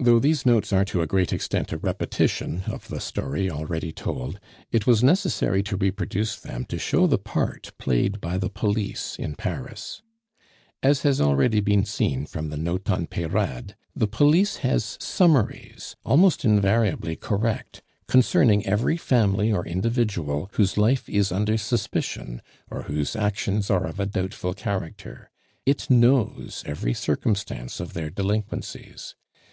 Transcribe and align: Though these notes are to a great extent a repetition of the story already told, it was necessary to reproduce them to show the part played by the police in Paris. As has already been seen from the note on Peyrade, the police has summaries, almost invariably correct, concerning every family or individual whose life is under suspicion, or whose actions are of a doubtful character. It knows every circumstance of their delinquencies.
Though 0.00 0.20
these 0.20 0.46
notes 0.46 0.72
are 0.72 0.84
to 0.84 1.02
a 1.02 1.08
great 1.08 1.32
extent 1.32 1.72
a 1.72 1.76
repetition 1.76 2.62
of 2.68 2.86
the 2.86 3.00
story 3.00 3.50
already 3.50 3.90
told, 3.92 4.38
it 4.70 4.86
was 4.86 5.02
necessary 5.02 5.60
to 5.64 5.76
reproduce 5.76 6.36
them 6.36 6.66
to 6.66 6.78
show 6.78 7.08
the 7.08 7.18
part 7.18 7.72
played 7.78 8.20
by 8.20 8.38
the 8.38 8.48
police 8.48 9.16
in 9.18 9.34
Paris. 9.34 10.02
As 10.84 11.02
has 11.02 11.20
already 11.20 11.58
been 11.58 11.84
seen 11.84 12.26
from 12.26 12.48
the 12.50 12.56
note 12.56 12.88
on 12.88 13.08
Peyrade, 13.08 13.74
the 13.96 14.06
police 14.06 14.58
has 14.58 14.96
summaries, 15.00 15.96
almost 16.04 16.44
invariably 16.44 17.16
correct, 17.16 17.82
concerning 18.06 18.64
every 18.64 18.96
family 18.96 19.52
or 19.52 19.66
individual 19.66 20.48
whose 20.52 20.78
life 20.78 21.08
is 21.08 21.32
under 21.32 21.58
suspicion, 21.58 22.40
or 22.70 22.82
whose 22.84 23.16
actions 23.16 23.68
are 23.68 23.84
of 23.84 23.98
a 23.98 24.06
doubtful 24.06 24.54
character. 24.54 25.28
It 25.66 25.90
knows 25.90 26.62
every 26.64 26.94
circumstance 26.94 27.80
of 27.80 27.94
their 27.94 28.10
delinquencies. 28.10 29.16